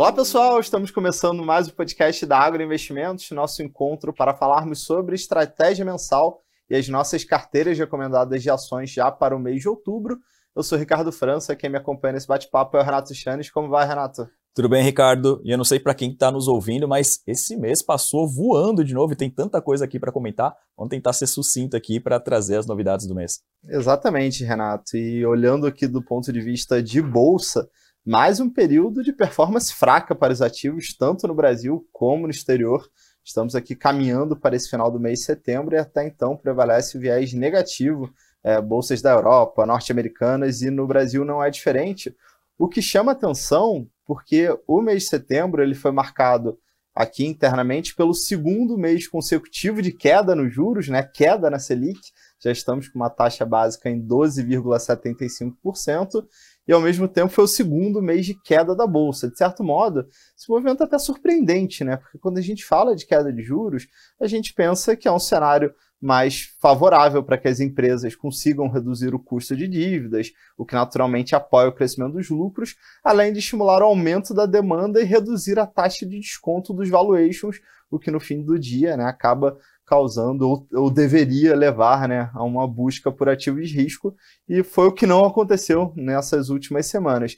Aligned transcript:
Olá 0.00 0.14
pessoal, 0.14 0.58
estamos 0.58 0.90
começando 0.90 1.44
mais 1.44 1.68
o 1.68 1.74
podcast 1.74 2.24
da 2.24 2.38
Agro 2.38 2.62
Investimentos, 2.62 3.30
nosso 3.32 3.62
encontro 3.62 4.14
para 4.14 4.32
falarmos 4.32 4.82
sobre 4.82 5.14
estratégia 5.14 5.84
mensal 5.84 6.40
e 6.70 6.74
as 6.74 6.88
nossas 6.88 7.22
carteiras 7.22 7.78
recomendadas 7.78 8.42
de 8.42 8.48
ações 8.48 8.90
já 8.90 9.12
para 9.12 9.36
o 9.36 9.38
mês 9.38 9.60
de 9.60 9.68
outubro. 9.68 10.16
Eu 10.56 10.62
sou 10.62 10.78
Ricardo 10.78 11.12
França, 11.12 11.54
quem 11.54 11.68
me 11.68 11.76
acompanha 11.76 12.14
nesse 12.14 12.26
bate-papo 12.26 12.78
é 12.78 12.80
o 12.80 12.82
Renato 12.82 13.14
Chanes. 13.14 13.50
Como 13.50 13.68
vai, 13.68 13.86
Renato? 13.86 14.26
Tudo 14.54 14.70
bem, 14.70 14.82
Ricardo? 14.82 15.38
E 15.44 15.52
eu 15.52 15.58
não 15.58 15.66
sei 15.66 15.78
para 15.78 15.94
quem 15.94 16.12
está 16.12 16.32
nos 16.32 16.48
ouvindo, 16.48 16.88
mas 16.88 17.20
esse 17.26 17.54
mês 17.54 17.82
passou 17.82 18.26
voando 18.26 18.82
de 18.82 18.94
novo 18.94 19.12
e 19.12 19.16
tem 19.16 19.28
tanta 19.28 19.60
coisa 19.60 19.84
aqui 19.84 20.00
para 20.00 20.10
comentar. 20.10 20.54
Vamos 20.78 20.90
tentar 20.90 21.12
ser 21.12 21.26
sucinto 21.26 21.76
aqui 21.76 22.00
para 22.00 22.18
trazer 22.18 22.56
as 22.56 22.66
novidades 22.66 23.06
do 23.06 23.14
mês. 23.14 23.40
Exatamente, 23.68 24.44
Renato. 24.44 24.96
E 24.96 25.26
olhando 25.26 25.66
aqui 25.66 25.86
do 25.86 26.02
ponto 26.02 26.32
de 26.32 26.40
vista 26.40 26.82
de 26.82 27.02
bolsa, 27.02 27.68
mais 28.04 28.40
um 28.40 28.48
período 28.48 29.02
de 29.02 29.12
performance 29.12 29.74
fraca 29.74 30.14
para 30.14 30.32
os 30.32 30.40
ativos, 30.40 30.96
tanto 30.96 31.28
no 31.28 31.34
Brasil 31.34 31.86
como 31.92 32.26
no 32.26 32.30
exterior. 32.30 32.88
Estamos 33.22 33.54
aqui 33.54 33.76
caminhando 33.76 34.34
para 34.34 34.56
esse 34.56 34.70
final 34.70 34.90
do 34.90 34.98
mês 34.98 35.18
de 35.18 35.26
setembro 35.26 35.74
e 35.74 35.78
até 35.78 36.06
então 36.06 36.34
prevalece 36.36 36.96
o 36.96 37.00
viés 37.00 37.34
negativo, 37.34 38.10
é, 38.42 38.58
bolsas 38.60 39.02
da 39.02 39.12
Europa, 39.12 39.66
norte-americanas 39.66 40.62
e 40.62 40.70
no 40.70 40.86
Brasil 40.86 41.22
não 41.24 41.44
é 41.44 41.50
diferente. 41.50 42.16
O 42.58 42.68
que 42.68 42.80
chama 42.80 43.12
atenção, 43.12 43.86
porque 44.06 44.48
o 44.66 44.80
mês 44.80 45.02
de 45.02 45.10
setembro 45.10 45.62
ele 45.62 45.74
foi 45.74 45.90
marcado 45.90 46.58
aqui 46.94 47.26
internamente 47.26 47.94
pelo 47.94 48.14
segundo 48.14 48.76
mês 48.76 49.06
consecutivo 49.06 49.80
de 49.80 49.92
queda 49.92 50.34
nos 50.34 50.52
juros, 50.52 50.88
né? 50.88 51.02
Queda 51.02 51.48
na 51.50 51.58
Selic. 51.58 52.00
Já 52.42 52.50
estamos 52.50 52.88
com 52.88 52.98
uma 52.98 53.10
taxa 53.10 53.46
básica 53.46 53.88
em 53.88 54.00
12,75% 54.00 56.26
e 56.70 56.72
ao 56.72 56.80
mesmo 56.80 57.08
tempo 57.08 57.32
foi 57.32 57.42
o 57.42 57.48
segundo 57.48 58.00
mês 58.00 58.24
de 58.24 58.32
queda 58.32 58.76
da 58.76 58.86
bolsa. 58.86 59.28
De 59.28 59.36
certo 59.36 59.64
modo, 59.64 60.06
esse 60.38 60.48
movimento 60.48 60.84
é 60.84 60.86
até 60.86 61.00
surpreendente, 61.00 61.82
né? 61.82 61.96
Porque 61.96 62.16
quando 62.16 62.38
a 62.38 62.40
gente 62.40 62.64
fala 62.64 62.94
de 62.94 63.04
queda 63.04 63.32
de 63.32 63.42
juros, 63.42 63.88
a 64.20 64.28
gente 64.28 64.54
pensa 64.54 64.94
que 64.94 65.08
é 65.08 65.10
um 65.10 65.18
cenário 65.18 65.74
mais 66.00 66.54
favorável 66.60 67.24
para 67.24 67.36
que 67.36 67.48
as 67.48 67.58
empresas 67.58 68.14
consigam 68.14 68.68
reduzir 68.68 69.12
o 69.12 69.18
custo 69.18 69.56
de 69.56 69.66
dívidas, 69.66 70.30
o 70.56 70.64
que 70.64 70.76
naturalmente 70.76 71.34
apoia 71.34 71.68
o 71.68 71.74
crescimento 71.74 72.12
dos 72.12 72.30
lucros, 72.30 72.76
além 73.02 73.32
de 73.32 73.40
estimular 73.40 73.82
o 73.82 73.86
aumento 73.86 74.32
da 74.32 74.46
demanda 74.46 75.00
e 75.00 75.04
reduzir 75.04 75.58
a 75.58 75.66
taxa 75.66 76.06
de 76.06 76.20
desconto 76.20 76.72
dos 76.72 76.88
valuations, 76.88 77.60
o 77.90 77.98
que 77.98 78.12
no 78.12 78.20
fim 78.20 78.44
do 78.44 78.56
dia 78.56 78.96
né, 78.96 79.06
acaba 79.06 79.58
causando 79.90 80.48
ou, 80.48 80.68
ou, 80.72 80.88
deveria 80.88 81.56
levar 81.56 82.08
né, 82.08 82.30
a 82.32 82.44
uma 82.44 82.64
busca 82.64 83.10
por 83.10 83.28
ativos 83.28 83.68
de 83.68 83.82
risco, 83.82 84.14
e 84.48 84.62
foi 84.62 84.86
o 84.86 84.92
que 84.92 85.04
não 85.04 85.24
aconteceu 85.24 85.92
nessas 85.96 86.48
últimas 86.48 86.86
semanas. 86.86 87.36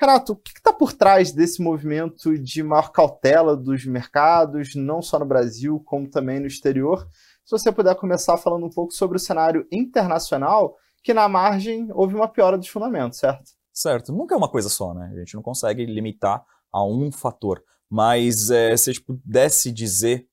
Renato, 0.00 0.32
o 0.32 0.36
que 0.36 0.50
está 0.50 0.72
por 0.72 0.92
trás 0.92 1.30
desse 1.30 1.62
movimento 1.62 2.36
de 2.36 2.60
maior 2.60 2.90
cautela 2.90 3.56
dos 3.56 3.86
mercados, 3.86 4.74
não 4.74 5.00
só 5.00 5.16
no 5.16 5.24
Brasil, 5.24 5.80
como 5.86 6.10
também 6.10 6.40
no 6.40 6.48
exterior? 6.48 7.06
Se 7.44 7.52
você 7.52 7.70
puder 7.70 7.94
começar 7.94 8.36
falando 8.36 8.66
um 8.66 8.70
pouco 8.70 8.92
sobre 8.92 9.16
o 9.16 9.20
cenário 9.20 9.64
internacional, 9.70 10.74
que 11.04 11.14
na 11.14 11.28
margem 11.28 11.88
houve 11.92 12.16
uma 12.16 12.26
piora 12.26 12.58
dos 12.58 12.66
fundamentos, 12.66 13.20
certo? 13.20 13.52
Certo. 13.72 14.12
Nunca 14.12 14.34
é 14.34 14.38
uma 14.38 14.50
coisa 14.50 14.68
só, 14.68 14.92
né? 14.92 15.08
A 15.14 15.18
gente 15.20 15.34
não 15.34 15.42
consegue 15.42 15.86
limitar 15.86 16.44
a 16.72 16.84
um 16.84 17.12
fator. 17.12 17.62
Mas 17.88 18.50
é, 18.50 18.76
se 18.76 18.90
a 18.90 18.92
gente 18.92 19.04
pudesse 19.04 19.70
dizer 19.70 20.26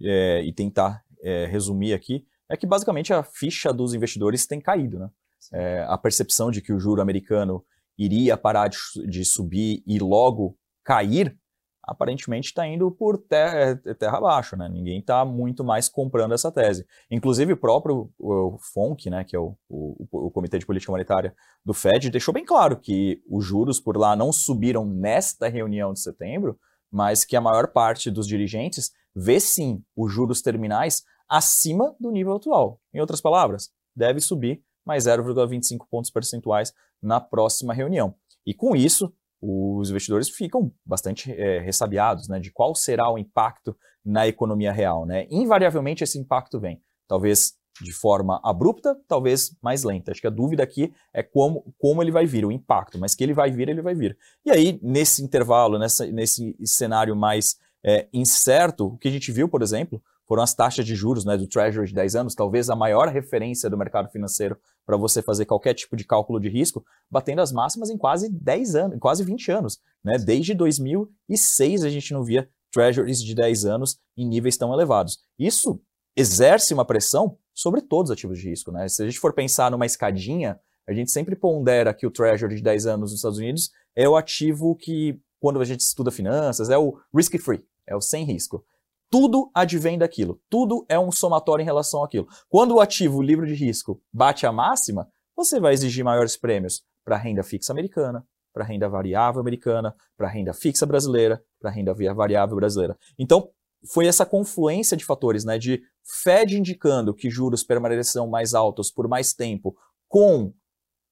é, 0.00 0.42
e 0.44 0.52
tentar 0.52 1.03
é, 1.24 1.46
resumir 1.46 1.94
aqui, 1.94 2.24
é 2.48 2.56
que 2.56 2.66
basicamente 2.66 3.12
a 3.12 3.22
ficha 3.22 3.72
dos 3.72 3.94
investidores 3.94 4.46
tem 4.46 4.60
caído. 4.60 4.98
Né? 4.98 5.08
É, 5.52 5.84
a 5.88 5.96
percepção 5.96 6.50
de 6.50 6.60
que 6.60 6.72
o 6.72 6.78
juro 6.78 7.00
americano 7.00 7.64
iria 7.98 8.36
parar 8.36 8.68
de, 8.68 8.78
de 9.08 9.24
subir 9.24 9.82
e 9.86 9.98
logo 9.98 10.56
cair, 10.84 11.36
aparentemente 11.82 12.48
está 12.48 12.66
indo 12.66 12.90
por 12.90 13.18
terra, 13.18 13.80
é, 13.84 13.94
terra 13.94 14.18
abaixo. 14.18 14.56
Né? 14.56 14.68
Ninguém 14.68 15.00
está 15.00 15.24
muito 15.24 15.64
mais 15.64 15.88
comprando 15.88 16.34
essa 16.34 16.52
tese. 16.52 16.86
Inclusive 17.10 17.54
o 17.54 17.56
próprio 17.56 18.10
o 18.18 18.58
FONC, 18.72 19.08
né, 19.08 19.24
que 19.24 19.34
é 19.34 19.38
o, 19.38 19.56
o, 19.68 20.26
o 20.26 20.30
Comitê 20.30 20.58
de 20.58 20.66
Política 20.66 20.92
Monetária 20.92 21.34
do 21.64 21.72
Fed, 21.72 22.10
deixou 22.10 22.34
bem 22.34 22.44
claro 22.44 22.78
que 22.78 23.22
os 23.28 23.44
juros 23.44 23.80
por 23.80 23.96
lá 23.96 24.14
não 24.14 24.32
subiram 24.32 24.84
nesta 24.84 25.48
reunião 25.48 25.92
de 25.92 26.00
setembro, 26.00 26.58
mas 26.90 27.24
que 27.24 27.36
a 27.36 27.40
maior 27.40 27.68
parte 27.68 28.10
dos 28.10 28.26
dirigentes 28.26 28.92
vê 29.14 29.38
sim 29.38 29.82
os 29.96 30.12
juros 30.12 30.42
terminais 30.42 31.02
acima 31.28 31.94
do 31.98 32.10
nível 32.10 32.36
atual. 32.36 32.80
Em 32.92 33.00
outras 33.00 33.20
palavras, 33.20 33.70
deve 33.94 34.20
subir 34.20 34.62
mais 34.84 35.04
0,25 35.04 35.86
pontos 35.90 36.10
percentuais 36.10 36.72
na 37.02 37.20
próxima 37.20 37.72
reunião. 37.72 38.14
E 38.46 38.52
com 38.52 38.76
isso, 38.76 39.12
os 39.40 39.90
investidores 39.90 40.28
ficam 40.28 40.72
bastante 40.84 41.32
é, 41.32 41.58
ressabiados 41.60 42.28
né, 42.28 42.38
de 42.38 42.50
qual 42.50 42.74
será 42.74 43.10
o 43.10 43.18
impacto 43.18 43.76
na 44.04 44.26
economia 44.26 44.72
real. 44.72 45.06
Né? 45.06 45.26
Invariavelmente, 45.30 46.04
esse 46.04 46.18
impacto 46.18 46.60
vem, 46.60 46.80
talvez 47.08 47.54
de 47.80 47.92
forma 47.92 48.40
abrupta, 48.44 48.96
talvez 49.08 49.56
mais 49.60 49.82
lenta. 49.82 50.12
Acho 50.12 50.20
que 50.20 50.26
a 50.26 50.30
dúvida 50.30 50.62
aqui 50.62 50.92
é 51.12 51.22
como, 51.22 51.74
como 51.78 52.02
ele 52.02 52.12
vai 52.12 52.24
vir, 52.24 52.44
o 52.44 52.52
impacto, 52.52 52.98
mas 52.98 53.14
que 53.14 53.24
ele 53.24 53.34
vai 53.34 53.50
vir, 53.50 53.68
ele 53.68 53.82
vai 53.82 53.94
vir. 53.94 54.16
E 54.44 54.50
aí, 54.50 54.78
nesse 54.80 55.24
intervalo, 55.24 55.78
nessa, 55.78 56.06
nesse 56.06 56.56
cenário 56.64 57.16
mais 57.16 57.56
é, 57.84 58.08
incerto, 58.12 58.86
o 58.86 58.98
que 58.98 59.08
a 59.08 59.10
gente 59.10 59.32
viu, 59.32 59.48
por 59.48 59.60
exemplo, 59.60 60.00
foram 60.26 60.42
as 60.42 60.54
taxas 60.54 60.84
de 60.86 60.94
juros 60.94 61.24
né, 61.24 61.36
do 61.36 61.46
Treasury 61.46 61.86
de 61.86 61.94
10 61.94 62.16
anos, 62.16 62.34
talvez 62.34 62.70
a 62.70 62.76
maior 62.76 63.08
referência 63.08 63.68
do 63.68 63.76
mercado 63.76 64.10
financeiro 64.10 64.58
para 64.86 64.96
você 64.96 65.22
fazer 65.22 65.44
qualquer 65.44 65.74
tipo 65.74 65.96
de 65.96 66.04
cálculo 66.04 66.40
de 66.40 66.48
risco, 66.48 66.84
batendo 67.10 67.40
as 67.40 67.52
máximas 67.52 67.90
em 67.90 67.96
quase 67.96 68.28
10 68.30 68.74
anos, 68.74 68.98
quase 68.98 69.24
20 69.24 69.50
anos. 69.50 69.78
Né? 70.02 70.18
Desde 70.18 70.54
2006 70.54 71.84
a 71.84 71.88
gente 71.88 72.12
não 72.12 72.24
via 72.24 72.48
Treasuries 72.72 73.22
de 73.22 73.34
10 73.34 73.64
anos 73.66 73.98
em 74.16 74.26
níveis 74.26 74.56
tão 74.56 74.72
elevados. 74.72 75.18
Isso 75.38 75.80
exerce 76.16 76.74
uma 76.74 76.84
pressão 76.84 77.38
sobre 77.54 77.80
todos 77.80 78.10
os 78.10 78.14
ativos 78.14 78.38
de 78.38 78.48
risco. 78.48 78.72
Né? 78.72 78.88
Se 78.88 79.02
a 79.02 79.06
gente 79.06 79.18
for 79.18 79.32
pensar 79.32 79.70
numa 79.70 79.86
escadinha, 79.86 80.58
a 80.86 80.92
gente 80.92 81.10
sempre 81.10 81.36
pondera 81.36 81.94
que 81.94 82.06
o 82.06 82.10
Treasury 82.10 82.56
de 82.56 82.62
10 82.62 82.86
anos 82.86 83.10
nos 83.10 83.18
Estados 83.18 83.38
Unidos 83.38 83.70
é 83.96 84.08
o 84.08 84.16
ativo 84.16 84.76
que, 84.76 85.18
quando 85.40 85.60
a 85.60 85.64
gente 85.64 85.80
estuda 85.80 86.10
finanças, 86.10 86.68
é 86.68 86.76
o 86.76 86.98
risk-free, 87.14 87.64
é 87.86 87.96
o 87.96 88.00
sem 88.00 88.24
risco. 88.24 88.64
Tudo 89.10 89.50
advém 89.54 89.98
daquilo. 89.98 90.40
Tudo 90.48 90.84
é 90.88 90.98
um 90.98 91.12
somatório 91.12 91.62
em 91.62 91.66
relação 91.66 92.02
àquilo. 92.02 92.26
Quando 92.48 92.74
o 92.74 92.80
ativo 92.80 93.22
livre 93.22 93.46
de 93.46 93.54
risco 93.54 94.00
bate 94.12 94.46
a 94.46 94.52
máxima, 94.52 95.08
você 95.36 95.60
vai 95.60 95.72
exigir 95.72 96.04
maiores 96.04 96.36
prêmios 96.36 96.82
para 97.04 97.16
renda 97.16 97.42
fixa 97.42 97.72
americana, 97.72 98.26
para 98.52 98.64
renda 98.64 98.88
variável 98.88 99.40
americana, 99.40 99.94
para 100.16 100.28
renda 100.28 100.52
fixa 100.52 100.86
brasileira, 100.86 101.42
para 101.60 101.70
renda 101.70 101.94
variável 102.14 102.56
brasileira. 102.56 102.96
Então, 103.18 103.50
foi 103.86 104.06
essa 104.06 104.24
confluência 104.24 104.96
de 104.96 105.04
fatores, 105.04 105.44
né, 105.44 105.58
de 105.58 105.82
Fed 106.02 106.56
indicando 106.56 107.14
que 107.14 107.30
juros 107.30 107.62
permanecerão 107.62 108.26
mais 108.26 108.54
altos 108.54 108.90
por 108.90 109.08
mais 109.08 109.34
tempo, 109.34 109.76
com 110.08 110.52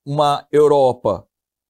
uma 0.05 0.47
Europa 0.51 1.27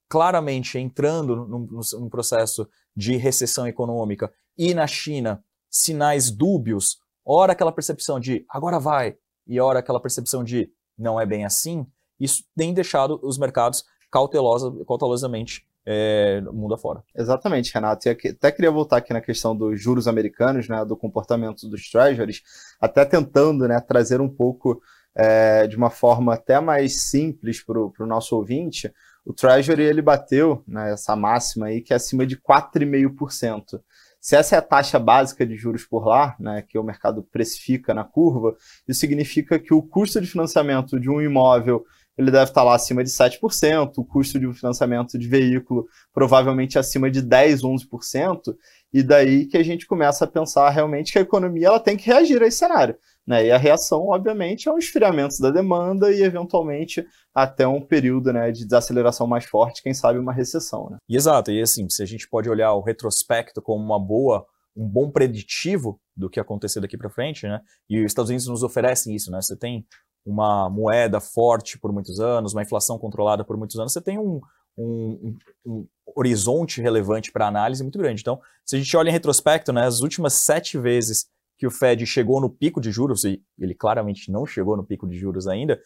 claramente 0.09 0.79
entrando 0.79 1.47
num, 1.47 1.81
num 1.99 2.09
processo 2.09 2.69
de 2.95 3.17
recessão 3.17 3.67
econômica 3.67 4.33
e 4.57 4.75
na 4.75 4.87
China 4.87 5.43
sinais 5.73 6.31
dúbios, 6.31 6.99
ora 7.25 7.53
aquela 7.53 7.73
percepção 7.73 8.21
de 8.21 8.45
agora 8.49 8.79
vai, 8.79 9.17
e 9.47 9.59
ora 9.59 9.79
aquela 9.79 10.01
percepção 10.01 10.45
de 10.45 10.71
não 10.97 11.19
é 11.19 11.25
bem 11.25 11.45
assim, 11.45 11.87
isso 12.21 12.45
tem 12.55 12.73
deixado 12.75 13.19
os 13.23 13.39
mercados 13.39 13.85
cautelosa, 14.11 14.71
cautelosamente 14.87 15.67
é, 15.85 16.41
mundo 16.53 16.75
afora. 16.75 17.03
Exatamente, 17.17 17.73
Renato. 17.75 18.07
E 18.07 18.11
até 18.11 18.53
queria 18.53 18.71
voltar 18.71 18.99
aqui 18.99 19.13
na 19.13 19.21
questão 19.21 19.57
dos 19.57 19.81
juros 19.81 20.07
americanos, 20.07 20.69
né, 20.69 20.85
do 20.85 20.97
comportamento 20.97 21.69
dos 21.69 21.91
treasuries, 21.91 22.43
até 22.81 23.05
tentando 23.05 23.67
né, 23.67 23.81
trazer 23.81 24.21
um 24.21 24.29
pouco 24.29 24.81
é, 25.15 25.67
de 25.67 25.77
uma 25.77 25.91
forma 25.91 26.35
até 26.35 26.61
mais 26.61 27.03
simples 27.03 27.65
para 27.65 27.79
o 27.79 28.07
nosso 28.07 28.37
ouvinte. 28.37 28.93
O 29.25 29.33
treasury 29.33 29.83
ele 29.83 30.03
bateu 30.03 30.63
né, 30.67 30.93
essa 30.93 31.17
máxima 31.17 31.67
aí 31.67 31.81
que 31.81 31.93
é 31.93 31.97
acima 31.97 32.27
de 32.27 32.37
4,5%. 32.37 33.81
Se 34.23 34.37
essa 34.37 34.55
é 34.55 34.59
a 34.59 34.63
taxa 34.63 35.01
básica 35.01 35.45
de 35.45 35.57
juros 35.57 35.85
por 35.85 36.07
lá, 36.07 36.37
né, 36.39 36.63
que 36.63 36.79
o 36.79 36.83
mercado 36.85 37.25
precifica 37.25 37.93
na 37.93 38.05
curva, 38.05 38.57
isso 38.87 39.01
significa 39.01 39.59
que 39.59 39.75
o 39.75 39.83
custo 39.83 40.21
de 40.21 40.29
financiamento 40.29 41.01
de 41.01 41.11
um 41.11 41.21
imóvel 41.21 41.85
ele 42.17 42.31
deve 42.31 42.45
estar 42.45 42.63
lá 42.63 42.77
acima 42.77 43.03
de 43.03 43.11
7%, 43.11 43.93
o 43.97 44.05
custo 44.05 44.39
de 44.39 44.53
financiamento 44.53 45.19
de 45.19 45.27
veículo 45.27 45.89
provavelmente 46.13 46.79
acima 46.79 47.11
de 47.11 47.21
10, 47.21 47.63
11%, 47.63 48.55
e 48.93 49.03
daí 49.03 49.47
que 49.47 49.57
a 49.57 49.63
gente 49.65 49.87
começa 49.87 50.25
a 50.25 50.29
pensar 50.29 50.71
realmente 50.71 51.13
que 51.13 51.19
a 51.19 51.23
economia 51.23 51.69
ela 51.69 51.81
tem 51.81 51.97
que 51.97 52.07
reagir 52.07 52.41
a 52.43 52.47
esse 52.47 52.59
cenário. 52.59 52.97
Né? 53.27 53.47
E 53.47 53.51
a 53.53 53.59
reação, 53.59 54.09
obviamente, 54.09 54.69
é 54.69 54.73
um 54.73 54.79
esfriamento 54.79 55.41
da 55.41 55.51
demanda 55.51 56.13
e, 56.13 56.23
eventualmente, 56.23 57.07
até 57.35 57.67
um 57.67 57.81
período 57.81 58.33
né, 58.33 58.51
de 58.51 58.65
desaceleração 58.65 59.27
mais 59.27 59.45
forte, 59.45 59.83
quem 59.83 59.95
sabe 59.95 60.19
uma 60.19 60.33
recessão. 60.33 60.91
Né? 60.91 60.99
Exato, 61.09 61.51
e 61.51 61.61
assim, 61.61 61.89
se 61.89 62.03
a 62.03 62.07
gente 62.07 62.29
pode 62.29 62.51
olhar 62.51 62.73
o 62.73 62.83
retrospecto 62.83 63.63
como 63.63 63.83
uma 63.83 63.99
boa, 63.99 64.45
um 64.77 64.89
bom 64.89 65.11
preditivo 65.11 66.01
do 66.17 66.29
que 66.29 66.41
acontecer 66.41 66.81
daqui 66.81 66.97
para 66.97 67.11
frente, 67.11 67.47
né? 67.47 67.61
e 67.89 68.01
os 68.01 68.07
Estados 68.07 68.31
Unidos 68.31 68.49
nos 68.49 68.63
oferecem 68.63 69.15
isso, 69.15 69.31
né? 69.31 69.41
você 69.41 69.57
tem 69.57 69.87
uma 70.25 70.69
moeda 70.69 71.21
forte 71.21 71.79
por 71.79 71.93
muitos 71.93 72.21
anos, 72.21 72.53
uma 72.53 72.63
inflação 72.63 72.99
controlada 72.99 73.45
por 73.45 73.57
muitos 73.57 73.79
anos, 73.79 73.93
você 73.93 74.01
tem 74.01 74.19
um, 74.19 74.41
um, 74.77 75.37
um, 75.67 75.87
horizonte 76.17 76.81
relevante 76.81 77.33
para 77.33 77.47
análise 77.47 77.83
muito 77.83 77.99
grande. 77.99 78.21
Então, 78.21 78.41
se 78.65 78.77
a 78.77 78.79
gente 78.79 78.97
olha 78.97 79.09
em 79.09 79.13
retrospecto, 79.13 79.73
né, 79.73 79.85
as 79.85 80.01
últimas 80.01 80.35
sete 80.35 80.79
vezes 80.79 81.27
que 81.63 81.67
o 81.69 81.71
Fed 81.71 82.05
chegou 82.05 82.41
no 82.41 82.51
pico 82.51 82.81
de 82.81 82.91
juros, 82.91 83.23
e 83.23 83.41
ele 83.57 83.73
claramente 83.73 84.33
não 84.33 84.45
chegou 84.45 84.77
no 84.77 84.83
pico 84.83 85.07
de 85.07 85.17
juros 85.17 85.47
ainda, 85.47 85.81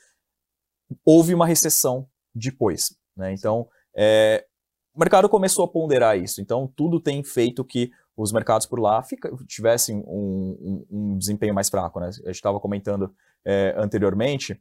houve 1.05 1.35
uma 1.35 1.47
recessão 1.47 2.09
depois. 2.35 2.97
Né? 3.15 3.35
Então, 3.35 3.69
é, 3.95 4.47
o 4.95 4.99
mercado 4.99 5.29
começou 5.29 5.67
a 5.67 5.69
ponderar 5.69 6.19
isso. 6.19 6.41
Então, 6.41 6.67
tudo 6.75 6.99
tem 6.99 7.23
feito 7.23 7.63
que 7.63 7.91
os 8.17 8.33
mercados 8.33 8.67
por 8.67 8.81
lá 8.81 9.03
fica, 9.03 9.31
tivessem 9.47 10.03
um, 10.07 10.87
um, 10.91 11.11
um, 11.13 11.19
desempenho 11.19 11.53
mais 11.53 11.69
fraco. 11.69 12.01
Né? 12.01 12.07
A 12.07 12.11
gente 12.11 12.31
estava 12.31 12.59
comentando 12.59 13.15
é, 13.45 13.75
anteriormente, 13.77 14.59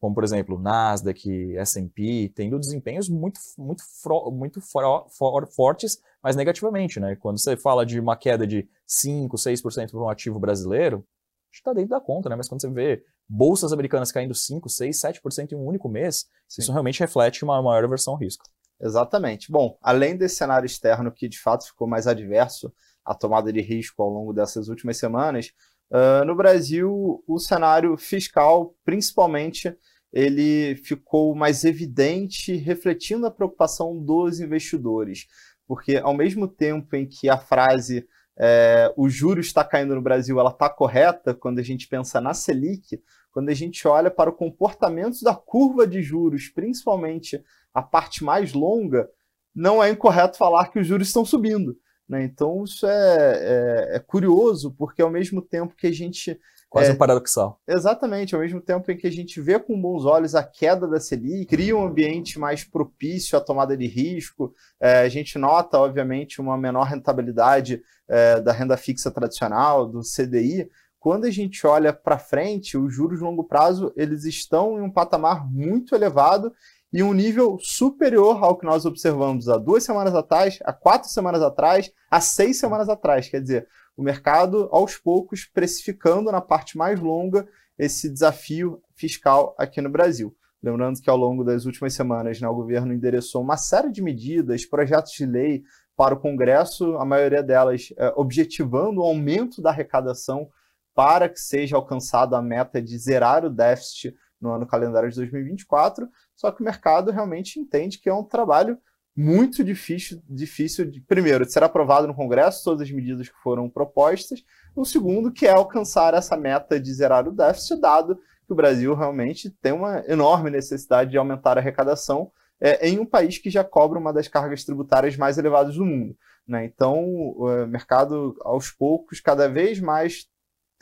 como 0.00 0.14
por 0.14 0.24
exemplo, 0.24 0.58
Nasdaq, 0.58 1.56
S&P, 1.56 2.32
tendo 2.34 2.58
desempenhos 2.58 3.08
muito, 3.08 3.40
muito, 3.58 3.82
muito 4.30 4.60
for, 4.60 5.06
for, 5.10 5.46
fortes, 5.48 5.98
mas 6.22 6.36
negativamente. 6.36 7.00
Né? 7.00 7.16
Quando 7.16 7.40
você 7.40 7.56
fala 7.56 7.84
de 7.84 7.98
uma 7.98 8.16
queda 8.16 8.46
de 8.46 8.68
5%, 8.88 9.30
6% 9.30 9.90
para 9.90 10.00
um 10.00 10.08
ativo 10.08 10.38
brasileiro, 10.38 11.06
está 11.52 11.72
dentro 11.72 11.90
da 11.90 12.00
conta, 12.00 12.28
né? 12.28 12.36
mas 12.36 12.48
quando 12.48 12.60
você 12.60 12.70
vê 12.70 13.02
bolsas 13.28 13.72
americanas 13.72 14.12
caindo 14.12 14.34
5, 14.34 14.68
6, 14.68 15.00
7% 15.00 15.52
em 15.52 15.56
um 15.56 15.66
único 15.66 15.88
mês, 15.88 16.26
Sim. 16.48 16.62
isso 16.62 16.72
realmente 16.72 17.00
reflete 17.00 17.44
uma 17.44 17.60
maior 17.62 17.84
aversão 17.84 18.14
ao 18.14 18.20
risco. 18.20 18.44
Exatamente. 18.80 19.50
Bom, 19.50 19.78
além 19.80 20.16
desse 20.16 20.36
cenário 20.36 20.66
externo 20.66 21.10
que 21.10 21.28
de 21.28 21.40
fato 21.40 21.66
ficou 21.66 21.88
mais 21.88 22.06
adverso 22.06 22.72
à 23.04 23.14
tomada 23.14 23.52
de 23.52 23.60
risco 23.60 24.02
ao 24.02 24.10
longo 24.10 24.32
dessas 24.32 24.68
últimas 24.68 24.98
semanas, 24.98 25.52
uh, 25.90 26.24
no 26.24 26.34
Brasil 26.34 27.22
o 27.26 27.38
cenário 27.38 27.96
fiscal, 27.96 28.74
principalmente, 28.84 29.76
ele 30.12 30.76
ficou 30.76 31.34
mais 31.34 31.64
evidente, 31.64 32.56
refletindo 32.56 33.26
a 33.26 33.30
preocupação 33.30 33.98
dos 33.98 34.40
investidores. 34.40 35.26
Porque 35.66 35.96
ao 35.96 36.14
mesmo 36.14 36.46
tempo 36.46 36.94
em 36.96 37.06
que 37.06 37.28
a 37.28 37.36
frase 37.36 38.06
é, 38.38 38.92
o 38.96 39.08
juro 39.08 39.40
está 39.40 39.64
caindo 39.64 39.94
no 39.94 40.02
Brasil, 40.02 40.38
ela 40.38 40.50
está 40.50 40.68
correta 40.68 41.34
quando 41.34 41.58
a 41.58 41.62
gente 41.62 41.88
pensa 41.88 42.20
na 42.20 42.34
Selic, 42.34 43.00
quando 43.32 43.48
a 43.48 43.54
gente 43.54 43.86
olha 43.88 44.10
para 44.10 44.30
o 44.30 44.32
comportamento 44.32 45.22
da 45.22 45.34
curva 45.34 45.86
de 45.86 46.02
juros, 46.02 46.48
principalmente 46.48 47.42
a 47.72 47.82
parte 47.82 48.24
mais 48.24 48.52
longa, 48.52 49.08
não 49.54 49.82
é 49.82 49.90
incorreto 49.90 50.36
falar 50.36 50.68
que 50.68 50.78
os 50.78 50.86
juros 50.86 51.08
estão 51.08 51.24
subindo. 51.24 51.76
Né? 52.08 52.24
Então, 52.24 52.64
isso 52.64 52.86
é, 52.86 52.90
é, 52.92 53.96
é, 53.96 53.98
curioso, 53.98 54.72
porque 54.72 55.02
ao 55.02 55.10
mesmo 55.10 55.42
tempo 55.42 55.74
que 55.74 55.86
a 55.86 55.92
gente. 55.92 56.38
Quase 56.68 56.90
é, 56.90 56.92
um 56.92 56.96
paradoxal. 56.96 57.60
Exatamente, 57.66 58.34
ao 58.34 58.40
mesmo 58.40 58.60
tempo 58.60 58.90
em 58.90 58.96
que 58.96 59.06
a 59.06 59.10
gente 59.10 59.40
vê 59.40 59.58
com 59.58 59.80
bons 59.80 60.04
olhos 60.04 60.34
a 60.34 60.42
queda 60.42 60.86
da 60.86 61.00
Selic, 61.00 61.46
cria 61.46 61.76
um 61.76 61.86
ambiente 61.86 62.38
mais 62.38 62.64
propício 62.64 63.38
à 63.38 63.40
tomada 63.40 63.76
de 63.76 63.86
risco, 63.86 64.52
é, 64.80 65.00
a 65.00 65.08
gente 65.08 65.38
nota, 65.38 65.78
obviamente, 65.78 66.40
uma 66.40 66.56
menor 66.56 66.84
rentabilidade 66.84 67.82
é, 68.08 68.40
da 68.40 68.52
renda 68.52 68.76
fixa 68.76 69.10
tradicional, 69.10 69.86
do 69.86 70.00
CDI, 70.00 70.68
quando 71.06 71.24
a 71.24 71.30
gente 71.30 71.64
olha 71.64 71.92
para 71.92 72.18
frente, 72.18 72.76
os 72.76 72.92
juros 72.92 73.20
de 73.20 73.24
longo 73.24 73.44
prazo 73.44 73.92
eles 73.94 74.24
estão 74.24 74.76
em 74.76 74.82
um 74.82 74.90
patamar 74.90 75.48
muito 75.48 75.94
elevado 75.94 76.52
e 76.92 77.02
um 77.02 77.12
nível 77.12 77.58
superior 77.60 78.42
ao 78.42 78.56
que 78.56 78.64
nós 78.64 78.86
observamos 78.86 79.48
há 79.48 79.58
duas 79.58 79.84
semanas 79.84 80.14
atrás, 80.14 80.58
há 80.64 80.72
quatro 80.72 81.08
semanas 81.08 81.42
atrás, 81.42 81.90
há 82.10 82.20
seis 82.20 82.58
semanas 82.58 82.88
atrás. 82.88 83.28
Quer 83.28 83.40
dizer, 83.40 83.68
o 83.96 84.02
mercado, 84.02 84.68
aos 84.70 84.96
poucos, 84.96 85.44
precificando 85.44 86.30
na 86.30 86.40
parte 86.40 86.76
mais 86.76 87.00
longa 87.00 87.46
esse 87.78 88.08
desafio 88.08 88.80
fiscal 88.94 89.54
aqui 89.58 89.80
no 89.80 89.90
Brasil. 89.90 90.34
Lembrando 90.62 91.00
que 91.00 91.10
ao 91.10 91.16
longo 91.16 91.44
das 91.44 91.66
últimas 91.66 91.94
semanas, 91.94 92.40
né, 92.40 92.48
o 92.48 92.54
governo 92.54 92.92
endereçou 92.92 93.42
uma 93.42 93.56
série 93.56 93.90
de 93.90 94.02
medidas, 94.02 94.64
projetos 94.64 95.12
de 95.12 95.26
lei 95.26 95.62
para 95.96 96.14
o 96.14 96.20
Congresso, 96.20 96.96
a 96.96 97.04
maioria 97.04 97.42
delas 97.42 97.92
é, 97.96 98.12
objetivando 98.16 99.00
o 99.00 99.04
aumento 99.04 99.62
da 99.62 99.70
arrecadação 99.70 100.48
para 100.94 101.28
que 101.28 101.38
seja 101.38 101.76
alcançada 101.76 102.36
a 102.36 102.42
meta 102.42 102.80
de 102.80 102.96
zerar 102.98 103.44
o 103.44 103.50
déficit 103.50 104.14
no 104.40 104.52
ano 104.52 104.66
calendário 104.66 105.08
de 105.08 105.16
2024, 105.16 106.08
só 106.34 106.50
que 106.50 106.60
o 106.60 106.64
mercado 106.64 107.10
realmente 107.10 107.58
entende 107.58 107.98
que 107.98 108.08
é 108.08 108.14
um 108.14 108.24
trabalho 108.24 108.78
muito 109.16 109.64
difícil, 109.64 110.20
difícil 110.28 110.90
de, 110.90 111.00
primeiro, 111.00 111.46
de 111.46 111.52
ser 111.52 111.62
aprovado 111.62 112.06
no 112.06 112.14
Congresso, 112.14 112.62
todas 112.62 112.82
as 112.82 112.90
medidas 112.90 113.28
que 113.28 113.42
foram 113.42 113.68
propostas, 113.68 114.44
o 114.74 114.84
segundo, 114.84 115.32
que 115.32 115.46
é 115.46 115.50
alcançar 115.50 116.12
essa 116.12 116.36
meta 116.36 116.78
de 116.78 116.92
zerar 116.92 117.26
o 117.26 117.32
déficit, 117.32 117.80
dado 117.80 118.16
que 118.46 118.52
o 118.52 118.56
Brasil 118.56 118.94
realmente 118.94 119.50
tem 119.50 119.72
uma 119.72 120.04
enorme 120.06 120.50
necessidade 120.50 121.10
de 121.10 121.16
aumentar 121.16 121.56
a 121.56 121.60
arrecadação 121.60 122.30
é, 122.60 122.88
em 122.88 122.98
um 122.98 123.06
país 123.06 123.38
que 123.38 123.48
já 123.48 123.64
cobra 123.64 123.98
uma 123.98 124.12
das 124.12 124.28
cargas 124.28 124.64
tributárias 124.64 125.16
mais 125.16 125.38
elevadas 125.38 125.76
do 125.76 125.84
mundo. 125.84 126.14
Né? 126.46 126.66
Então, 126.66 127.02
o 127.04 127.66
mercado, 127.66 128.36
aos 128.42 128.70
poucos, 128.70 129.20
cada 129.20 129.48
vez 129.48 129.80
mais 129.80 130.26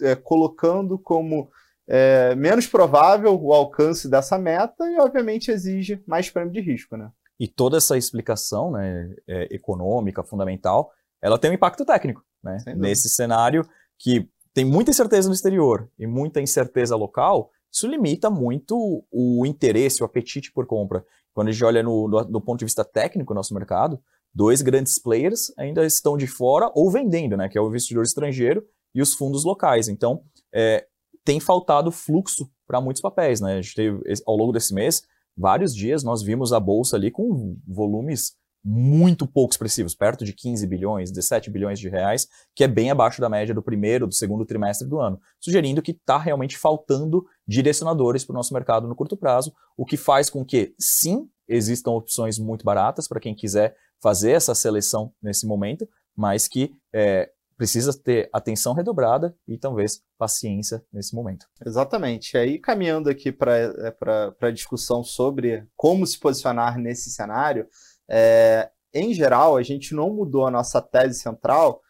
é, 0.01 0.15
colocando 0.15 0.99
como 0.99 1.51
é, 1.89 2.35
menos 2.35 2.67
provável 2.67 3.39
o 3.41 3.53
alcance 3.53 4.09
dessa 4.09 4.39
meta 4.39 4.89
e, 4.91 4.99
obviamente, 4.99 5.51
exige 5.51 6.03
mais 6.07 6.31
prêmio 6.31 6.53
de 6.53 6.61
risco. 6.61 6.97
Né? 6.97 7.11
E 7.39 7.47
toda 7.47 7.77
essa 7.77 7.97
explicação 7.97 8.71
né, 8.71 9.15
é, 9.29 9.55
econômica, 9.55 10.23
fundamental, 10.23 10.91
ela 11.21 11.39
tem 11.39 11.51
um 11.51 11.55
impacto 11.55 11.85
técnico. 11.85 12.23
Né? 12.43 12.59
Nesse 12.77 13.09
cenário 13.09 13.67
que 13.99 14.29
tem 14.53 14.65
muita 14.65 14.91
incerteza 14.91 15.29
no 15.29 15.35
exterior 15.35 15.91
e 15.99 16.07
muita 16.07 16.41
incerteza 16.41 16.95
local, 16.95 17.51
isso 17.73 17.89
limita 17.89 18.31
muito 18.31 19.05
o 19.11 19.45
interesse, 19.45 20.03
o 20.03 20.07
apetite 20.07 20.53
por 20.53 20.67
compra. 20.67 21.05
Quando 21.33 21.49
a 21.49 21.53
gente 21.53 21.65
olha 21.65 21.83
no, 21.83 22.09
do, 22.09 22.25
do 22.25 22.41
ponto 22.41 22.61
de 22.61 22.65
vista 22.65 22.85
técnico 22.85 23.35
no 23.35 23.39
nosso 23.39 23.53
mercado, 23.53 24.01
dois 24.33 24.63
grandes 24.63 25.01
players 25.01 25.53
ainda 25.59 25.85
estão 25.85 26.17
de 26.17 26.27
fora 26.27 26.71
ou 26.75 26.91
vendendo, 26.91 27.37
né, 27.37 27.49
que 27.49 27.59
é 27.59 27.61
o 27.61 27.69
investidor 27.69 28.05
estrangeiro 28.05 28.65
e 28.95 29.03
os 29.03 29.15
fundos 29.15 29.45
locais. 29.45 29.89
Então, 29.89 30.23
é, 30.53 30.87
tem 31.25 31.41
faltado 31.41 31.91
fluxo 31.91 32.49
para 32.67 32.81
muitos 32.81 33.03
papéis. 33.03 33.41
Né? 33.41 33.55
A 33.55 33.63
gente 33.63 33.75
teve, 33.75 34.01
ao 34.27 34.37
longo 34.37 34.53
desse 34.53 34.75
mês, 34.75 35.03
vários 35.37 35.75
dias 35.75 36.03
nós 36.03 36.23
vimos 36.23 36.53
a 36.53 36.61
bolsa 36.61 36.97
ali 36.97 37.11
com 37.11 37.57
volumes 37.67 38.33
muito 38.67 39.27
pouco 39.27 39.53
expressivos, 39.53 39.95
perto 39.95 40.25
de 40.25 40.33
15 40.33 40.67
bilhões, 40.67 41.11
17 41.11 41.51
bilhões 41.51 41.79
de 41.79 41.91
reais, 41.91 42.27
que 42.55 42.65
é 42.65 42.69
bem 42.69 42.91
abaixo 42.91 43.21
da 43.21 43.29
média 43.29 43.55
do 43.55 43.63
primeiro, 43.63 44.07
do 44.07 44.15
segundo 44.15 44.47
trimestre 44.47 44.89
do 44.89 44.99
ano, 44.99 45.21
sugerindo 45.39 45.83
que 45.83 45.91
está 45.91 46.17
realmente 46.17 46.57
faltando 46.57 47.27
direcionadores 47.47 48.25
para 48.25 48.33
o 48.33 48.37
nosso 48.37 48.55
mercado 48.55 48.89
no 48.89 48.97
curto 48.97 49.19
prazo, 49.19 49.53
o 49.77 49.85
que 49.85 49.99
faz 49.99 50.31
com 50.31 50.43
que, 50.43 50.75
sim, 50.79 51.29
existam 51.47 51.91
opções 51.91 52.39
muito 52.39 52.65
baratas 52.65 53.07
para 53.07 53.21
quem 53.21 53.35
quiser 53.35 53.77
fazer 54.03 54.31
essa 54.31 54.55
seleção 54.55 55.13
nesse 55.23 55.47
momento, 55.47 55.87
mas 56.17 56.49
que 56.49 56.73
é, 56.91 57.31
precisa 57.59 57.93
ter 57.93 58.31
atenção 58.33 58.73
redobrada 58.73 59.37
e 59.47 59.59
talvez 59.59 60.01
paciência 60.25 60.83
nesse 60.91 61.15
momento. 61.15 61.47
Exatamente. 61.65 62.37
Aí, 62.39 62.59
caminhando 62.59 63.11
aqui 63.11 63.31
para 63.31 63.57
é, 63.59 64.47
a 64.47 64.51
discussão 64.51 65.05
sobre 65.05 65.67
como 65.77 66.07
se 66.07 66.19
posicionar 66.19 66.79
nesse 66.79 67.11
cenário, 67.11 67.69
é, 68.09 68.71
em 68.93 69.13
geral, 69.13 69.57
a 69.57 69.63
gente 69.63 69.95
não 69.95 70.09
mudou 70.11 70.47
a 70.47 70.51
nossa 70.51 70.81
tese 70.81 71.21
central, 71.21 71.83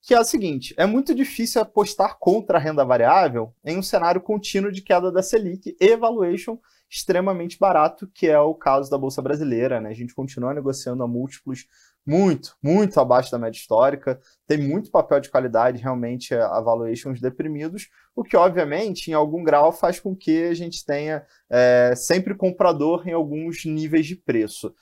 que 0.00 0.14
é 0.14 0.16
a 0.16 0.24
seguinte: 0.24 0.74
é 0.78 0.86
muito 0.86 1.14
difícil 1.14 1.60
apostar 1.60 2.16
contra 2.18 2.56
a 2.56 2.60
renda 2.60 2.84
variável 2.84 3.54
em 3.62 3.76
um 3.76 3.82
cenário 3.82 4.20
contínuo 4.22 4.72
de 4.72 4.80
queda 4.80 5.12
da 5.12 5.22
Selic 5.22 5.76
e 5.78 5.96
valuation 5.96 6.58
extremamente 6.88 7.58
barato, 7.58 8.06
que 8.14 8.28
é 8.28 8.38
o 8.38 8.54
caso 8.54 8.90
da 8.90 8.96
Bolsa 8.96 9.20
Brasileira. 9.20 9.78
Né? 9.80 9.90
A 9.90 9.94
gente 9.94 10.14
continua 10.14 10.54
negociando 10.54 11.02
a 11.02 11.08
múltiplos 11.08 11.66
muito, 12.06 12.56
muito 12.62 13.00
abaixo 13.00 13.30
da 13.30 13.38
média 13.38 13.58
histórica, 13.58 14.20
tem 14.46 14.58
muito 14.58 14.90
papel 14.90 15.20
de 15.20 15.30
qualidade 15.30 15.82
realmente 15.82 16.34
a 16.34 16.60
valuations 16.60 17.20
deprimidos, 17.20 17.88
o 18.14 18.22
que 18.22 18.36
obviamente 18.36 19.10
em 19.10 19.14
algum 19.14 19.42
grau 19.42 19.72
faz 19.72 19.98
com 19.98 20.14
que 20.14 20.44
a 20.44 20.54
gente 20.54 20.84
tenha 20.84 21.24
é, 21.48 21.94
sempre 21.96 22.34
comprador 22.34 23.08
em 23.08 23.12
alguns 23.12 23.64
níveis 23.64 24.06
de 24.06 24.16
preço. 24.16 24.74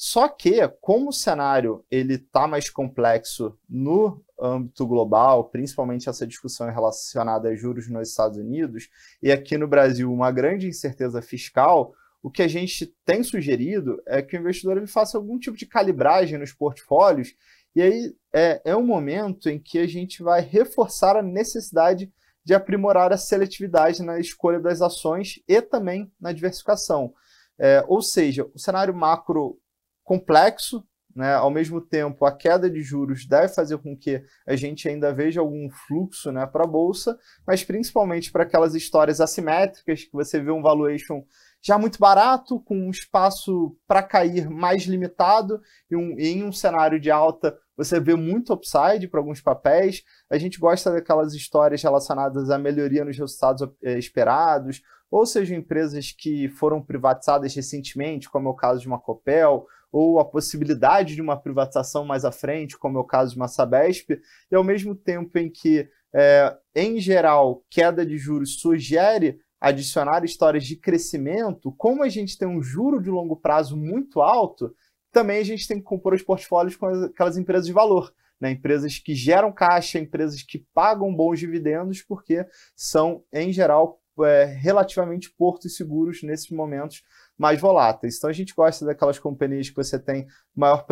Só 0.00 0.28
que, 0.28 0.60
como 0.80 1.08
o 1.08 1.12
cenário 1.12 1.84
ele 1.90 2.14
está 2.14 2.46
mais 2.46 2.70
complexo 2.70 3.58
no 3.68 4.22
âmbito 4.40 4.86
global, 4.86 5.46
principalmente 5.46 6.08
essa 6.08 6.24
discussão 6.24 6.70
relacionada 6.70 7.48
a 7.48 7.56
juros 7.56 7.88
nos 7.90 8.10
Estados 8.10 8.38
Unidos, 8.38 8.88
e 9.20 9.32
aqui 9.32 9.58
no 9.58 9.66
Brasil 9.66 10.12
uma 10.12 10.30
grande 10.30 10.68
incerteza 10.68 11.20
fiscal, 11.20 11.92
o 12.22 12.30
que 12.30 12.42
a 12.42 12.48
gente 12.48 12.94
tem 13.04 13.22
sugerido 13.22 14.02
é 14.06 14.20
que 14.20 14.36
o 14.36 14.40
investidor 14.40 14.76
ele 14.76 14.86
faça 14.86 15.16
algum 15.16 15.38
tipo 15.38 15.56
de 15.56 15.66
calibragem 15.66 16.38
nos 16.38 16.52
portfólios, 16.52 17.34
e 17.74 17.82
aí 17.82 18.14
é, 18.32 18.60
é 18.64 18.76
um 18.76 18.84
momento 18.84 19.48
em 19.48 19.58
que 19.58 19.78
a 19.78 19.86
gente 19.86 20.22
vai 20.22 20.40
reforçar 20.40 21.16
a 21.16 21.22
necessidade 21.22 22.12
de 22.44 22.54
aprimorar 22.54 23.12
a 23.12 23.18
seletividade 23.18 24.02
na 24.02 24.18
escolha 24.18 24.58
das 24.58 24.80
ações 24.80 25.40
e 25.46 25.60
também 25.60 26.10
na 26.20 26.32
diversificação. 26.32 27.12
É, 27.58 27.84
ou 27.86 28.00
seja, 28.00 28.48
o 28.54 28.58
cenário 28.58 28.94
macro 28.94 29.58
complexo, 30.02 30.82
né? 31.18 31.34
Ao 31.34 31.50
mesmo 31.50 31.80
tempo, 31.80 32.24
a 32.24 32.30
queda 32.30 32.70
de 32.70 32.80
juros 32.80 33.26
deve 33.26 33.48
fazer 33.48 33.76
com 33.78 33.96
que 33.96 34.22
a 34.46 34.54
gente 34.54 34.88
ainda 34.88 35.12
veja 35.12 35.40
algum 35.40 35.68
fluxo 35.68 36.30
né, 36.30 36.46
para 36.46 36.62
a 36.62 36.66
bolsa, 36.66 37.18
mas 37.44 37.64
principalmente 37.64 38.30
para 38.30 38.44
aquelas 38.44 38.74
histórias 38.74 39.20
assimétricas 39.20 40.04
que 40.04 40.12
você 40.12 40.40
vê 40.40 40.52
um 40.52 40.62
valuation 40.62 41.24
já 41.62 41.78
muito 41.78 41.98
barato, 41.98 42.60
com 42.60 42.76
um 42.76 42.90
espaço 42.90 43.76
para 43.86 44.02
cair 44.02 44.48
mais 44.48 44.84
limitado, 44.84 45.60
e, 45.90 45.96
um, 45.96 46.18
em 46.18 46.44
um 46.44 46.52
cenário 46.52 47.00
de 47.00 47.10
alta 47.10 47.56
você 47.78 48.00
vê 48.00 48.16
muito 48.16 48.52
upside 48.52 49.06
para 49.06 49.20
alguns 49.20 49.40
papéis. 49.40 50.02
A 50.28 50.36
gente 50.36 50.58
gosta 50.58 50.90
daquelas 50.90 51.32
histórias 51.32 51.80
relacionadas 51.80 52.50
à 52.50 52.58
melhoria 52.58 53.04
nos 53.04 53.16
resultados 53.16 53.68
eh, 53.84 53.96
esperados, 53.96 54.82
ou 55.08 55.24
seja, 55.24 55.54
empresas 55.54 56.10
que 56.10 56.48
foram 56.48 56.82
privatizadas 56.82 57.54
recentemente, 57.54 58.28
como 58.28 58.48
é 58.48 58.50
o 58.50 58.56
caso 58.56 58.80
de 58.80 58.88
uma 58.88 58.98
Copel, 58.98 59.64
ou 59.92 60.18
a 60.18 60.24
possibilidade 60.24 61.14
de 61.14 61.22
uma 61.22 61.40
privatização 61.40 62.04
mais 62.04 62.24
à 62.24 62.32
frente, 62.32 62.76
como 62.76 62.98
é 62.98 63.00
o 63.00 63.04
caso 63.04 63.32
de 63.32 63.36
uma 63.38 63.48
Sabesp, 63.48 64.20
e 64.50 64.54
ao 64.56 64.64
mesmo 64.64 64.94
tempo 64.94 65.38
em 65.38 65.48
que, 65.48 65.88
é, 66.12 66.56
em 66.74 66.98
geral, 66.98 67.62
queda 67.70 68.04
de 68.04 68.18
juros 68.18 68.60
sugere 68.60 69.38
adicionar 69.60 70.24
histórias 70.24 70.64
de 70.64 70.76
crescimento, 70.76 71.72
como 71.72 72.02
a 72.02 72.08
gente 72.08 72.38
tem 72.38 72.46
um 72.46 72.62
juro 72.62 73.02
de 73.02 73.10
longo 73.10 73.36
prazo 73.36 73.76
muito 73.76 74.20
alto, 74.20 74.74
também 75.10 75.38
a 75.38 75.44
gente 75.44 75.66
tem 75.66 75.78
que 75.78 75.84
compor 75.84 76.14
os 76.14 76.22
portfólios 76.22 76.76
com 76.76 76.86
aquelas 76.86 77.36
empresas 77.36 77.66
de 77.66 77.72
valor. 77.72 78.12
Né, 78.40 78.52
empresas 78.52 79.00
que 79.00 79.16
geram 79.16 79.50
caixa, 79.50 79.98
empresas 79.98 80.44
que 80.44 80.64
pagam 80.72 81.12
bons 81.12 81.40
dividendos, 81.40 82.02
porque 82.02 82.46
são, 82.76 83.24
em 83.32 83.52
geral, 83.52 84.00
é, 84.24 84.44
relativamente 84.44 85.32
portos 85.36 85.74
seguros 85.74 86.22
nesses 86.22 86.48
momentos 86.50 87.02
mais 87.38 87.60
voláteis. 87.60 88.16
Então 88.16 88.28
a 88.28 88.32
gente 88.32 88.52
gosta 88.52 88.84
daquelas 88.84 89.18
companhias 89.18 89.70
que 89.70 89.76
você 89.76 89.98
tem 89.98 90.26
maior 90.54 90.84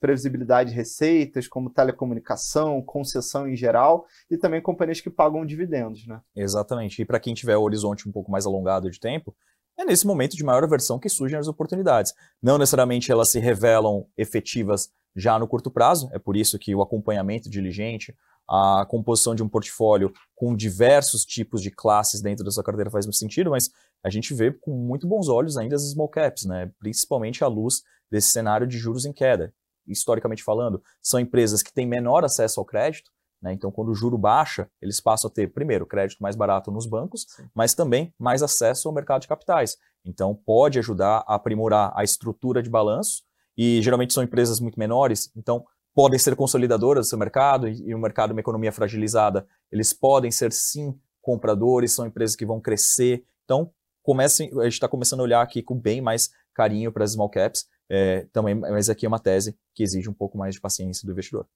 previsibilidade 0.00 0.70
de 0.70 0.76
receitas, 0.76 1.46
como 1.46 1.68
telecomunicação, 1.68 2.80
concessão 2.80 3.46
em 3.46 3.54
geral, 3.54 4.06
e 4.30 4.38
também 4.38 4.62
companhias 4.62 5.00
que 5.00 5.10
pagam 5.10 5.44
dividendos. 5.44 6.06
Né? 6.06 6.20
Exatamente. 6.34 7.02
E 7.02 7.04
para 7.04 7.20
quem 7.20 7.34
tiver 7.34 7.56
o 7.56 7.62
horizonte 7.62 8.08
um 8.08 8.12
pouco 8.12 8.30
mais 8.30 8.46
alongado 8.46 8.90
de 8.90 8.98
tempo, 8.98 9.36
é 9.78 9.84
nesse 9.84 10.06
momento 10.06 10.36
de 10.36 10.44
maior 10.44 10.64
aversão 10.64 10.98
que 10.98 11.08
surgem 11.08 11.38
as 11.38 11.48
oportunidades. 11.48 12.14
Não 12.42 12.56
necessariamente 12.56 13.12
elas 13.12 13.30
se 13.30 13.38
revelam 13.38 14.06
efetivas 14.16 14.88
já 15.16 15.38
no 15.38 15.46
curto 15.46 15.70
prazo, 15.70 16.08
é 16.12 16.18
por 16.18 16.36
isso 16.36 16.58
que 16.58 16.74
o 16.74 16.82
acompanhamento 16.82 17.48
diligente, 17.48 18.14
a 18.48 18.86
composição 18.88 19.34
de 19.34 19.42
um 19.42 19.48
portfólio 19.48 20.12
com 20.34 20.54
diversos 20.54 21.24
tipos 21.24 21.62
de 21.62 21.70
classes 21.70 22.20
dentro 22.20 22.44
da 22.44 22.50
sua 22.50 22.64
carteira 22.64 22.90
faz 22.90 23.06
muito 23.06 23.16
sentido, 23.16 23.50
mas 23.50 23.70
a 24.02 24.10
gente 24.10 24.34
vê 24.34 24.52
com 24.52 24.72
muito 24.72 25.06
bons 25.06 25.28
olhos 25.28 25.56
ainda 25.56 25.76
as 25.76 25.82
small 25.82 26.08
caps, 26.08 26.44
né? 26.44 26.70
principalmente 26.78 27.42
à 27.42 27.46
luz 27.46 27.82
desse 28.10 28.28
cenário 28.28 28.66
de 28.66 28.76
juros 28.76 29.06
em 29.06 29.12
queda. 29.12 29.52
Historicamente 29.86 30.42
falando, 30.42 30.82
são 31.02 31.18
empresas 31.18 31.62
que 31.62 31.72
têm 31.72 31.86
menor 31.86 32.24
acesso 32.24 32.60
ao 32.60 32.66
crédito, 32.66 33.10
né? 33.40 33.52
então 33.52 33.70
quando 33.70 33.90
o 33.90 33.94
juro 33.94 34.18
baixa, 34.18 34.68
eles 34.80 35.00
passam 35.00 35.28
a 35.28 35.32
ter, 35.32 35.52
primeiro, 35.52 35.86
crédito 35.86 36.22
mais 36.22 36.36
barato 36.36 36.70
nos 36.70 36.86
bancos, 36.86 37.26
mas 37.54 37.74
também 37.74 38.14
mais 38.18 38.42
acesso 38.42 38.88
ao 38.88 38.94
mercado 38.94 39.22
de 39.22 39.28
capitais. 39.28 39.76
Então 40.04 40.34
pode 40.34 40.78
ajudar 40.78 41.24
a 41.26 41.34
aprimorar 41.34 41.92
a 41.96 42.04
estrutura 42.04 42.62
de 42.62 42.68
balanço, 42.68 43.22
e 43.56 43.80
geralmente 43.82 44.12
são 44.12 44.22
empresas 44.22 44.58
muito 44.60 44.78
menores, 44.78 45.30
então 45.36 45.64
podem 45.94 46.18
ser 46.18 46.34
consolidadoras 46.34 47.06
do 47.06 47.08
seu 47.08 47.18
mercado, 47.18 47.68
e 47.68 47.94
o 47.94 47.98
mercado 47.98 48.32
uma 48.32 48.40
economia 48.40 48.72
fragilizada, 48.72 49.46
eles 49.70 49.92
podem 49.92 50.30
ser 50.30 50.52
sim 50.52 50.98
compradores, 51.22 51.92
são 51.92 52.06
empresas 52.06 52.36
que 52.36 52.44
vão 52.44 52.60
crescer. 52.60 53.24
Então, 53.44 53.70
comecem, 54.02 54.50
a 54.60 54.64
gente 54.64 54.74
está 54.74 54.88
começando 54.88 55.20
a 55.20 55.22
olhar 55.22 55.40
aqui 55.40 55.62
com 55.62 55.78
bem 55.78 56.00
mais 56.00 56.30
carinho 56.52 56.92
para 56.92 57.04
as 57.04 57.12
small 57.12 57.30
caps, 57.30 57.66
é, 57.88 58.26
também, 58.32 58.54
mas 58.54 58.90
aqui 58.90 59.06
é 59.06 59.08
uma 59.08 59.18
tese 59.18 59.56
que 59.74 59.82
exige 59.82 60.08
um 60.08 60.14
pouco 60.14 60.36
mais 60.36 60.54
de 60.54 60.60
paciência 60.60 61.06
do 61.06 61.12
investidor. 61.12 61.46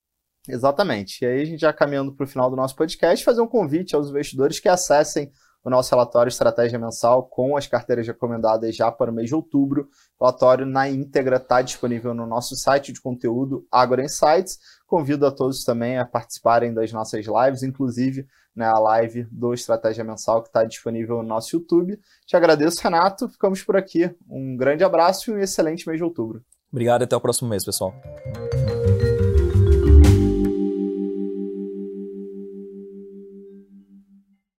Exatamente. 0.48 1.24
E 1.24 1.26
aí 1.26 1.42
a 1.42 1.44
gente 1.44 1.60
já 1.60 1.72
caminhando 1.72 2.14
para 2.14 2.24
o 2.24 2.26
final 2.26 2.48
do 2.48 2.56
nosso 2.56 2.76
podcast, 2.76 3.24
fazer 3.24 3.40
um 3.40 3.46
convite 3.46 3.94
aos 3.94 4.08
investidores 4.08 4.60
que 4.60 4.68
acessem 4.68 5.30
o 5.64 5.70
nosso 5.70 5.90
relatório 5.90 6.28
Estratégia 6.28 6.78
Mensal 6.78 7.24
com 7.24 7.56
as 7.56 7.66
carteiras 7.66 8.06
recomendadas 8.06 8.74
já 8.74 8.90
para 8.90 9.10
o 9.10 9.14
mês 9.14 9.28
de 9.28 9.34
outubro. 9.34 9.88
O 10.18 10.24
relatório 10.24 10.64
na 10.64 10.88
íntegra 10.88 11.36
está 11.36 11.60
disponível 11.62 12.14
no 12.14 12.26
nosso 12.26 12.56
site 12.56 12.92
de 12.92 13.00
conteúdo 13.00 13.66
Agora 13.70 14.04
Insights. 14.04 14.58
Convido 14.86 15.26
a 15.26 15.30
todos 15.30 15.64
também 15.64 15.98
a 15.98 16.06
participarem 16.06 16.72
das 16.72 16.92
nossas 16.92 17.26
lives, 17.26 17.62
inclusive 17.62 18.26
né, 18.54 18.66
a 18.66 18.78
live 18.78 19.24
do 19.30 19.54
Estratégia 19.54 20.04
Mensal 20.04 20.42
que 20.42 20.48
está 20.48 20.64
disponível 20.64 21.18
no 21.18 21.28
nosso 21.28 21.54
YouTube. 21.54 21.98
Te 22.26 22.36
agradeço, 22.36 22.82
Renato. 22.82 23.28
Ficamos 23.28 23.62
por 23.62 23.76
aqui. 23.76 24.14
Um 24.28 24.56
grande 24.56 24.84
abraço 24.84 25.30
e 25.30 25.34
um 25.34 25.38
excelente 25.38 25.86
mês 25.86 25.98
de 25.98 26.04
outubro. 26.04 26.42
Obrigado 26.70 27.02
e 27.02 27.04
até 27.04 27.16
o 27.16 27.20
próximo 27.20 27.48
mês, 27.48 27.64
pessoal. 27.64 27.94